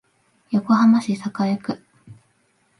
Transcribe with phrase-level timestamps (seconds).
[0.49, 1.83] 横浜市栄区